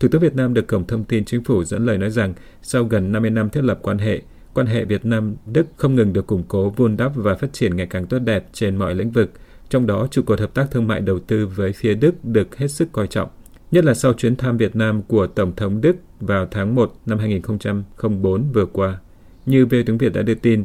Thủ 0.00 0.08
tướng 0.08 0.20
Việt 0.20 0.36
Nam 0.36 0.54
được 0.54 0.66
Cổng 0.66 0.86
Thông 0.86 1.04
tin 1.04 1.24
Chính 1.24 1.44
phủ 1.44 1.64
dẫn 1.64 1.86
lời 1.86 1.98
nói 1.98 2.10
rằng 2.10 2.34
sau 2.62 2.84
gần 2.84 3.12
50 3.12 3.30
năm 3.30 3.50
thiết 3.50 3.64
lập 3.64 3.78
quan 3.82 3.98
hệ, 3.98 4.22
quan 4.54 4.66
hệ 4.66 4.84
Việt 4.84 5.04
Nam-Đức 5.04 5.66
không 5.76 5.94
ngừng 5.94 6.12
được 6.12 6.26
củng 6.26 6.42
cố, 6.48 6.70
vun 6.70 6.96
đắp 6.96 7.12
và 7.14 7.34
phát 7.34 7.52
triển 7.52 7.76
ngày 7.76 7.86
càng 7.86 8.06
tốt 8.06 8.18
đẹp 8.18 8.46
trên 8.52 8.76
mọi 8.76 8.94
lĩnh 8.94 9.10
vực, 9.10 9.30
trong 9.68 9.86
đó 9.86 10.08
trụ 10.10 10.22
cột 10.22 10.40
hợp 10.40 10.54
tác 10.54 10.70
thương 10.70 10.88
mại 10.88 11.00
đầu 11.00 11.18
tư 11.18 11.46
với 11.46 11.72
phía 11.72 11.94
Đức 11.94 12.24
được 12.24 12.56
hết 12.56 12.68
sức 12.68 12.88
coi 12.92 13.06
trọng, 13.06 13.28
nhất 13.70 13.84
là 13.84 13.94
sau 13.94 14.12
chuyến 14.12 14.36
thăm 14.36 14.56
Việt 14.56 14.76
Nam 14.76 15.02
của 15.02 15.26
Tổng 15.26 15.52
thống 15.56 15.80
Đức 15.80 15.96
vào 16.20 16.46
tháng 16.50 16.74
1 16.74 16.92
năm 17.06 17.18
2004 17.18 18.52
vừa 18.52 18.66
qua. 18.66 18.98
Như 19.46 19.66
về 19.66 19.82
tiếng 19.82 19.98
Việt 19.98 20.12
đã 20.12 20.22
đưa 20.22 20.34
tin, 20.34 20.64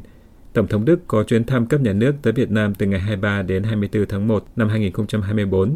Tổng 0.53 0.67
thống 0.67 0.85
Đức 0.85 1.00
có 1.07 1.24
chuyến 1.24 1.43
thăm 1.43 1.65
cấp 1.65 1.81
nhà 1.81 1.93
nước 1.93 2.15
tới 2.21 2.33
Việt 2.33 2.51
Nam 2.51 2.74
từ 2.75 2.85
ngày 2.85 3.00
23 3.00 3.41
đến 3.41 3.63
24 3.63 4.05
tháng 4.05 4.27
1 4.27 4.45
năm 4.55 4.69
2024 4.69 5.75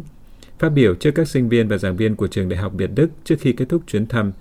Phát 0.60 0.68
biểu 0.68 0.94
trước 0.94 1.10
các 1.10 1.28
sinh 1.28 1.48
viên 1.48 1.68
và 1.68 1.78
giảng 1.78 1.96
viên 1.96 2.16
của 2.16 2.26
trường 2.26 2.48
Đại 2.48 2.58
học 2.58 2.72
Việt 2.76 2.90
Đức 2.94 3.08
trước 3.24 3.36
khi 3.40 3.52
kết 3.52 3.68
thúc 3.68 3.82
chuyến 3.86 4.06
thăm, 4.06 4.32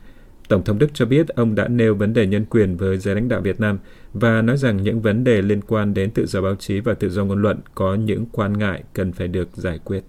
Tổng 0.48 0.64
thống 0.64 0.80
Đức 0.80 0.88
cho 0.94 1.06
biết 1.06 1.28
ông 1.28 1.56
đã 1.56 1.68
nêu 1.68 1.96
vấn 1.96 2.14
đề 2.14 2.28
nhân 2.28 2.46
quyền 2.46 2.78
với 2.78 2.98
giới 2.98 3.16
lãnh 3.16 3.28
đạo 3.28 3.42
Việt 3.42 3.60
Nam 3.60 3.80
và 4.14 4.42
nói 4.42 4.58
rằng 4.58 4.84
những 4.84 5.02
vấn 5.02 5.24
đề 5.24 5.42
liên 5.42 5.62
quan 5.62 5.94
đến 5.94 6.12
tự 6.12 6.26
do 6.26 6.42
báo 6.42 6.56
chí 6.56 6.80
và 6.80 6.94
tự 6.94 7.10
do 7.10 7.26
ngôn 7.26 7.42
luận 7.42 7.60
có 7.76 7.96
những 7.96 8.26
quan 8.32 8.58
ngại 8.58 8.84
cần 8.94 9.12
phải 9.12 9.28
được 9.28 9.50
giải 9.54 9.80
quyết. 9.84 10.04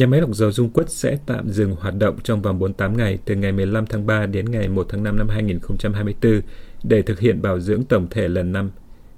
Nhà 0.00 0.06
máy 0.06 0.20
lọc 0.20 0.34
dầu 0.34 0.52
Dung 0.52 0.70
Quất 0.70 0.90
sẽ 0.90 1.18
tạm 1.26 1.48
dừng 1.48 1.76
hoạt 1.80 1.94
động 1.98 2.16
trong 2.22 2.42
vòng 2.42 2.58
48 2.58 2.96
ngày 2.96 3.18
từ 3.24 3.34
ngày 3.34 3.52
15 3.52 3.86
tháng 3.86 4.06
3 4.06 4.26
đến 4.26 4.50
ngày 4.50 4.68
1 4.68 4.86
tháng 4.88 5.02
5 5.02 5.16
năm 5.16 5.28
2024 5.28 6.40
để 6.84 7.02
thực 7.02 7.20
hiện 7.20 7.42
bảo 7.42 7.60
dưỡng 7.60 7.84
tổng 7.84 8.06
thể 8.10 8.28
lần 8.28 8.52
năm. 8.52 8.70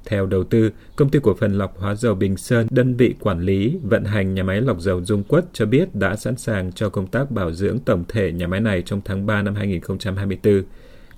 theo 0.05 0.27
đầu 0.27 0.45
tư, 0.45 0.71
công 0.97 1.11
ty 1.11 1.19
cổ 1.23 1.35
phần 1.35 1.59
lọc 1.59 1.79
hóa 1.79 1.95
dầu 1.95 2.15
Bình 2.15 2.37
Sơn, 2.37 2.67
đơn 2.71 2.95
vị 2.97 3.15
quản 3.21 3.41
lý, 3.41 3.79
vận 3.83 4.05
hành 4.05 4.35
nhà 4.35 4.43
máy 4.43 4.61
lọc 4.61 4.81
dầu 4.81 5.05
Dung 5.05 5.23
Quất 5.23 5.45
cho 5.53 5.67
biết 5.67 5.95
đã 5.95 6.17
sẵn 6.17 6.37
sàng 6.37 6.73
cho 6.73 6.89
công 6.89 7.07
tác 7.07 7.31
bảo 7.31 7.53
dưỡng 7.53 7.79
tổng 7.79 8.05
thể 8.09 8.33
nhà 8.33 8.47
máy 8.47 8.61
này 8.61 8.83
trong 8.83 9.01
tháng 9.05 9.27
3 9.27 9.43
năm 9.43 9.55
2024. 9.55 10.63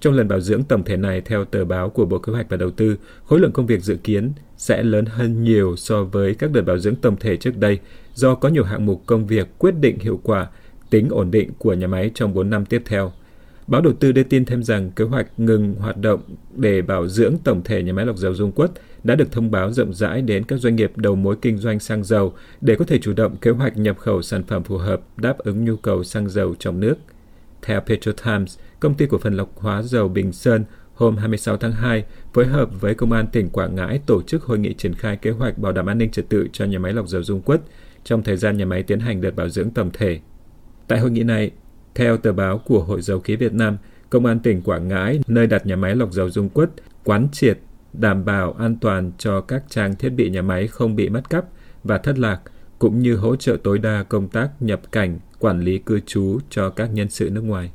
Trong 0.00 0.14
lần 0.14 0.28
bảo 0.28 0.40
dưỡng 0.40 0.62
tổng 0.62 0.85
thể 0.85 0.97
này, 0.97 1.21
theo 1.21 1.44
tờ 1.44 1.64
báo 1.64 1.90
của 1.90 2.04
Bộ 2.04 2.18
Kế 2.18 2.33
hoạch 2.33 2.47
và 2.49 2.56
Đầu 2.56 2.71
tư, 2.71 2.97
khối 3.25 3.40
lượng 3.40 3.52
công 3.52 3.66
việc 3.66 3.83
dự 3.83 3.97
kiến 3.97 4.33
sẽ 4.56 4.83
lớn 4.83 5.04
hơn 5.06 5.44
nhiều 5.44 5.76
so 5.76 6.04
với 6.04 6.35
các 6.35 6.50
đợt 6.50 6.62
bảo 6.62 6.78
dưỡng 6.78 6.97
tổng 6.97 7.16
thể 7.21 7.37
trước 7.37 7.56
đây 7.56 7.78
do 8.14 8.35
có 8.35 8.49
nhiều 8.49 8.64
hạng 8.64 8.87
mục 8.87 9.02
công 9.06 9.26
việc 9.26 9.49
quyết 9.59 9.75
định 9.80 9.99
hiệu 9.99 10.21
quả, 10.23 10.47
tính 10.90 11.09
ổn 11.11 11.30
định 11.30 11.50
của 11.59 11.75
nhà 11.75 11.87
máy 11.87 12.11
trong 12.14 12.35
4 12.35 12.50
năm 12.50 12.64
tiếp 12.64 12.83
theo. 12.87 13.12
Báo 13.66 13.80
đầu 13.80 13.92
tư 13.92 14.12
đưa 14.12 14.23
tin 14.23 14.44
thêm 14.44 14.62
rằng 14.62 14.90
kế 14.90 15.04
hoạch 15.04 15.26
ngừng 15.37 15.75
hoạt 15.75 15.97
động 15.97 16.21
để 16.54 16.83
bảo 16.83 17.09
dưỡng 17.09 17.35
tổng 17.44 17.62
thể 17.64 17.83
nhà 17.83 17.92
máy 17.92 18.06
lọc 18.06 18.16
dầu 18.16 18.35
Dung 18.35 18.52
Quất 18.52 18.71
đã 19.04 19.14
được 19.14 19.33
thông 19.33 19.50
báo 19.50 19.73
rộng 19.73 19.94
rãi 19.94 20.23
đến 20.23 20.44
các 20.44 20.56
doanh 20.56 20.76
nghiệp 20.76 20.92
đầu 20.97 21.14
mối 21.14 21.37
kinh 21.42 21.59
doanh 21.59 21.80
xăng 21.80 22.04
dầu 22.04 22.35
để 22.61 22.75
có 22.75 22.85
thể 22.85 22.99
chủ 22.99 23.12
động 23.12 23.37
kế 23.37 23.50
hoạch 23.50 23.76
nhập 23.76 23.99
khẩu 23.99 24.23
sản 24.23 24.42
phẩm 24.42 24.62
phù 24.62 24.76
hợp 24.76 25.00
đáp 25.16 25.38
ứng 25.38 25.64
nhu 25.64 25.76
cầu 25.76 26.04
xăng 26.04 26.28
dầu 26.28 26.54
trong 26.59 26.80
nước. 26.80 26.94
Theo 27.62 27.80
Petro 27.80 28.12
Times, 28.12 28.59
công 28.80 28.94
ty 28.94 29.06
cổ 29.06 29.18
phần 29.18 29.35
lọc 29.35 29.61
hóa 29.61 29.83
dầu 29.83 30.09
Bình 30.09 30.33
Sơn 30.33 30.64
hôm 30.94 31.16
26 31.16 31.56
tháng 31.56 31.73
2 31.73 32.04
phối 32.35 32.47
hợp 32.47 32.80
với 32.80 32.94
Công 32.94 33.12
an 33.12 33.26
tỉnh 33.33 33.50
Quảng 33.50 33.75
Ngãi 33.75 34.00
tổ 34.06 34.23
chức 34.23 34.42
hội 34.42 34.59
nghị 34.59 34.75
triển 34.75 34.94
khai 34.94 35.16
kế 35.16 35.30
hoạch 35.30 35.59
bảo 35.59 35.73
đảm 35.73 35.87
an 35.87 35.99
ninh 35.99 36.11
trật 36.11 36.28
tự 36.28 36.49
cho 36.52 36.64
nhà 36.64 36.78
máy 36.78 36.92
lọc 36.92 37.09
dầu 37.09 37.23
Dung 37.23 37.42
Quất 37.42 37.61
trong 38.05 38.23
thời 38.23 38.37
gian 38.37 38.57
nhà 38.57 38.65
máy 38.65 38.83
tiến 38.83 39.01
hành 39.01 39.21
đợt 39.21 39.37
bảo 39.37 39.49
dưỡng 39.49 39.71
tổng 39.71 39.91
thể. 39.93 40.21
Tại 40.89 40.99
hội 40.99 41.11
nghị 41.11 41.23
này, 41.23 41.51
theo 41.95 42.17
tờ 42.17 42.33
báo 42.33 42.59
của 42.59 42.85
Hội 42.85 43.03
dầu 43.03 43.21
khí 43.21 43.37
Việt 43.37 43.53
Nam, 43.53 43.77
Công 44.11 44.27
an 44.27 44.41
tỉnh 44.41 44.63
Quảng 44.63 44.89
Ngãi, 44.89 45.21
nơi 45.27 45.47
đặt 45.47 45.67
nhà 45.67 45.77
máy 45.77 45.97
lọc 45.97 46.13
dầu 46.13 46.31
Dung 46.31 46.49
Quất, 46.49 46.71
quán 47.05 47.29
triệt 47.33 47.59
đảm 47.93 48.25
bảo 48.25 48.53
an 48.53 48.77
toàn 48.81 49.13
cho 49.19 49.41
các 49.41 49.65
trang 49.69 49.97
thiết 49.97 50.11
bị 50.11 50.31
nhà 50.31 50.43
máy 50.43 50.67
không 50.67 50.97
bị 50.97 51.09
mất 51.09 51.31
cắp 51.31 51.45
và 51.85 51.99
thất 51.99 52.19
lạc, 52.19 52.41
cũng 52.79 52.99
như 52.99 53.17
hỗ 53.17 53.37
trợ 53.37 53.57
tối 53.63 53.79
đa 53.79 54.03
công 54.03 54.29
tác 54.29 54.51
nhập 54.61 54.81
cảnh, 54.93 55.19
quản 55.39 55.61
lý 55.61 55.79
cư 55.79 56.01
trú 56.07 56.39
cho 56.51 56.71
các 56.71 56.87
nhân 56.93 57.09
sự 57.09 57.31
nước 57.31 57.45
ngoài. 57.45 57.71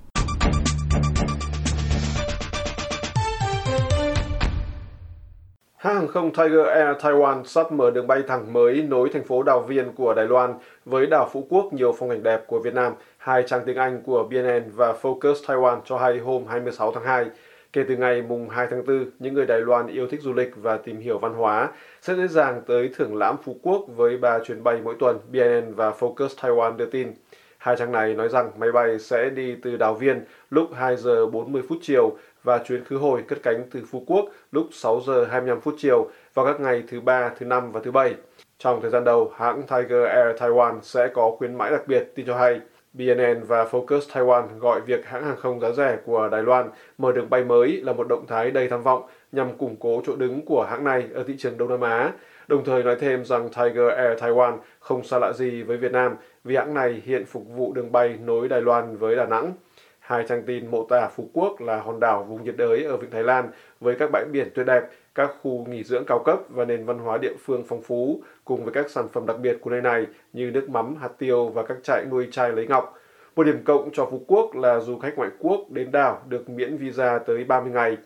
Không 6.09 6.31
Tiger 6.33 6.67
Air 6.67 6.97
Taiwan 6.97 7.43
sắp 7.43 7.71
mở 7.71 7.91
đường 7.91 8.07
bay 8.07 8.23
thẳng 8.27 8.53
mới 8.53 8.81
nối 8.81 9.09
thành 9.09 9.23
phố 9.23 9.43
Đào 9.43 9.61
Viên 9.61 9.93
của 9.93 10.13
Đài 10.13 10.25
Loan 10.25 10.53
với 10.85 11.05
đảo 11.05 11.29
Phú 11.33 11.47
Quốc 11.49 11.73
nhiều 11.73 11.95
phong 11.99 12.09
cảnh 12.09 12.23
đẹp 12.23 12.43
của 12.47 12.59
Việt 12.59 12.73
Nam, 12.73 12.93
hai 13.17 13.43
trang 13.43 13.61
tiếng 13.65 13.77
Anh 13.77 14.01
của 14.05 14.23
BNN 14.23 14.63
và 14.75 14.93
Focus 15.01 15.33
Taiwan 15.45 15.79
cho 15.85 15.97
hay 15.97 16.17
hôm 16.17 16.45
26 16.45 16.91
tháng 16.91 17.03
2. 17.03 17.25
Kể 17.73 17.83
từ 17.87 17.95
ngày 17.97 18.21
mùng 18.21 18.49
2 18.49 18.67
tháng 18.71 18.85
4, 18.85 19.05
những 19.19 19.33
người 19.33 19.45
Đài 19.45 19.61
Loan 19.61 19.87
yêu 19.87 20.07
thích 20.07 20.21
du 20.21 20.33
lịch 20.33 20.51
và 20.55 20.77
tìm 20.77 20.99
hiểu 20.99 21.17
văn 21.17 21.33
hóa 21.33 21.69
sẽ 22.01 22.15
dễ 22.15 22.27
dàng 22.27 22.61
tới 22.67 22.89
thưởng 22.95 23.17
lãm 23.17 23.35
Phú 23.43 23.55
Quốc 23.61 23.85
với 23.95 24.17
ba 24.17 24.39
chuyến 24.39 24.63
bay 24.63 24.77
mỗi 24.83 24.95
tuần, 24.99 25.19
BNN 25.31 25.73
và 25.75 25.91
Focus 25.99 26.27
Taiwan 26.41 26.75
đưa 26.75 26.85
tin. 26.85 27.13
Hai 27.59 27.75
trang 27.75 27.91
này 27.91 28.13
nói 28.13 28.29
rằng 28.29 28.51
máy 28.57 28.71
bay 28.71 28.99
sẽ 28.99 29.29
đi 29.29 29.55
từ 29.63 29.77
Đào 29.77 29.93
Viên 29.93 30.23
lúc 30.49 30.69
2 30.73 30.97
giờ 30.97 31.25
40 31.25 31.61
phút 31.69 31.77
chiều 31.81 32.17
và 32.43 32.57
chuyến 32.57 32.83
khứ 32.83 32.97
hồi 32.97 33.23
cất 33.27 33.39
cánh 33.43 33.63
từ 33.71 33.81
Phú 33.91 34.03
Quốc 34.07 34.25
lúc 34.51 34.67
6 34.71 35.01
giờ 35.07 35.25
25 35.31 35.61
phút 35.61 35.75
chiều 35.77 36.09
vào 36.33 36.45
các 36.45 36.59
ngày 36.59 36.83
thứ 36.87 37.01
ba, 37.01 37.31
thứ 37.39 37.45
năm 37.45 37.71
và 37.71 37.79
thứ 37.83 37.91
bảy. 37.91 38.15
Trong 38.57 38.81
thời 38.81 38.91
gian 38.91 39.03
đầu, 39.03 39.31
hãng 39.35 39.61
Tiger 39.61 40.05
Air 40.07 40.41
Taiwan 40.41 40.81
sẽ 40.81 41.07
có 41.07 41.31
khuyến 41.37 41.55
mãi 41.55 41.71
đặc 41.71 41.87
biệt, 41.87 42.11
tin 42.15 42.25
cho 42.25 42.37
hay. 42.37 42.59
BNN 42.93 43.43
và 43.47 43.63
Focus 43.63 43.99
Taiwan 43.99 44.59
gọi 44.59 44.81
việc 44.81 45.05
hãng 45.05 45.23
hàng 45.23 45.37
không 45.37 45.59
giá 45.59 45.71
rẻ 45.71 45.97
của 46.05 46.29
Đài 46.31 46.43
Loan 46.43 46.69
mở 46.97 47.11
đường 47.11 47.29
bay 47.29 47.43
mới 47.43 47.81
là 47.83 47.93
một 47.93 48.07
động 48.07 48.25
thái 48.27 48.51
đầy 48.51 48.67
tham 48.67 48.83
vọng 48.83 49.03
nhằm 49.31 49.57
củng 49.57 49.75
cố 49.79 50.01
chỗ 50.05 50.15
đứng 50.15 50.45
của 50.45 50.67
hãng 50.69 50.83
này 50.83 51.07
ở 51.13 51.23
thị 51.23 51.35
trường 51.37 51.57
Đông 51.57 51.69
Nam 51.69 51.81
Á, 51.81 52.11
đồng 52.47 52.63
thời 52.65 52.83
nói 52.83 52.95
thêm 52.99 53.25
rằng 53.25 53.49
Tiger 53.49 53.87
Air 53.97 54.23
Taiwan 54.23 54.57
không 54.79 55.03
xa 55.03 55.19
lạ 55.19 55.33
gì 55.33 55.63
với 55.63 55.77
Việt 55.77 55.91
Nam 55.91 56.15
vì 56.49 56.55
hãng 56.55 56.73
này 56.73 57.01
hiện 57.05 57.25
phục 57.25 57.43
vụ 57.47 57.73
đường 57.73 57.91
bay 57.91 58.17
nối 58.25 58.47
Đài 58.47 58.61
Loan 58.61 58.97
với 58.97 59.15
Đà 59.15 59.25
Nẵng. 59.25 59.53
Hai 59.99 60.25
trang 60.27 60.43
tin 60.43 60.71
mô 60.71 60.85
tả 60.89 61.07
Phú 61.15 61.29
Quốc 61.33 61.61
là 61.61 61.81
hòn 61.81 61.99
đảo 61.99 62.23
vùng 62.23 62.43
nhiệt 62.43 62.57
đới 62.57 62.83
ở 62.83 62.97
Vịnh 62.97 63.11
Thái 63.11 63.23
Lan 63.23 63.49
với 63.79 63.95
các 63.99 64.09
bãi 64.11 64.25
biển 64.25 64.49
tuyệt 64.55 64.65
đẹp, 64.65 64.83
các 65.15 65.31
khu 65.41 65.65
nghỉ 65.69 65.83
dưỡng 65.83 66.05
cao 66.05 66.23
cấp 66.25 66.39
và 66.49 66.65
nền 66.65 66.85
văn 66.85 66.99
hóa 66.99 67.17
địa 67.17 67.33
phương 67.45 67.63
phong 67.67 67.81
phú, 67.81 68.21
cùng 68.45 68.63
với 68.63 68.73
các 68.73 68.89
sản 68.89 69.07
phẩm 69.07 69.25
đặc 69.25 69.39
biệt 69.39 69.57
của 69.61 69.69
nơi 69.69 69.81
này 69.81 70.05
như 70.33 70.51
nước 70.51 70.69
mắm, 70.69 70.95
hạt 70.95 71.09
tiêu 71.17 71.49
và 71.49 71.63
các 71.63 71.77
trại 71.83 72.05
nuôi 72.11 72.27
chai 72.31 72.51
lấy 72.51 72.67
ngọc. 72.67 72.99
Một 73.35 73.43
điểm 73.43 73.63
cộng 73.65 73.89
cho 73.93 74.05
Phú 74.05 74.21
Quốc 74.27 74.55
là 74.55 74.79
du 74.79 74.99
khách 74.99 75.17
ngoại 75.17 75.29
quốc 75.39 75.59
đến 75.69 75.91
đảo 75.91 76.21
được 76.27 76.49
miễn 76.49 76.77
visa 76.77 77.19
tới 77.19 77.43
30 77.43 77.71
ngày. 77.71 77.97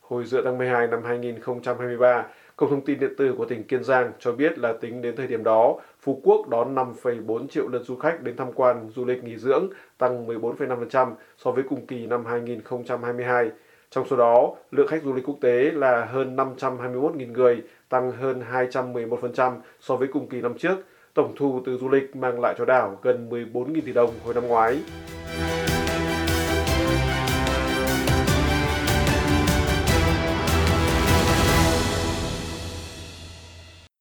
Hồi 0.00 0.24
giữa 0.24 0.42
tháng 0.44 0.58
12 0.58 0.86
năm 0.86 1.02
2023, 1.04 2.26
Cổng 2.58 2.70
thông 2.70 2.80
tin 2.80 3.00
điện 3.00 3.14
tử 3.16 3.34
của 3.38 3.44
tỉnh 3.44 3.64
Kiên 3.64 3.84
Giang 3.84 4.12
cho 4.18 4.32
biết 4.32 4.58
là 4.58 4.72
tính 4.72 5.02
đến 5.02 5.16
thời 5.16 5.26
điểm 5.26 5.44
đó, 5.44 5.80
Phú 6.00 6.20
Quốc 6.24 6.48
đón 6.48 6.74
5,4 6.74 7.48
triệu 7.48 7.68
lượt 7.68 7.82
du 7.84 7.96
khách 7.96 8.22
đến 8.22 8.36
tham 8.36 8.52
quan 8.52 8.90
du 8.94 9.04
lịch 9.04 9.24
nghỉ 9.24 9.36
dưỡng, 9.36 9.68
tăng 9.98 10.26
14,5% 10.26 11.12
so 11.36 11.50
với 11.50 11.64
cùng 11.68 11.86
kỳ 11.86 12.06
năm 12.06 12.24
2022. 12.26 13.50
Trong 13.90 14.06
số 14.10 14.16
đó, 14.16 14.54
lượng 14.70 14.88
khách 14.88 15.02
du 15.02 15.12
lịch 15.12 15.24
quốc 15.24 15.36
tế 15.40 15.70
là 15.74 16.04
hơn 16.04 16.36
521.000 16.36 17.32
người, 17.32 17.62
tăng 17.88 18.12
hơn 18.12 18.42
211% 18.52 19.56
so 19.80 19.96
với 19.96 20.08
cùng 20.12 20.28
kỳ 20.28 20.40
năm 20.40 20.58
trước. 20.58 20.76
Tổng 21.14 21.32
thu 21.36 21.62
từ 21.66 21.78
du 21.78 21.88
lịch 21.88 22.16
mang 22.16 22.40
lại 22.40 22.54
cho 22.58 22.64
đảo 22.64 22.98
gần 23.02 23.28
14.000 23.30 23.80
tỷ 23.86 23.92
đồng 23.92 24.10
hồi 24.24 24.34
năm 24.34 24.46
ngoái. 24.46 24.80